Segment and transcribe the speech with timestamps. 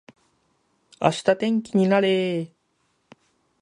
[0.99, 2.51] 明日天気になれー